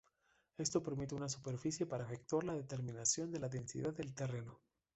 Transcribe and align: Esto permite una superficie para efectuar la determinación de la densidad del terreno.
Esto 0.57 0.81
permite 0.81 1.13
una 1.13 1.29
superficie 1.29 1.85
para 1.85 2.05
efectuar 2.05 2.43
la 2.45 2.55
determinación 2.55 3.31
de 3.31 3.39
la 3.39 3.49
densidad 3.49 3.93
del 3.93 4.15
terreno. 4.15 4.59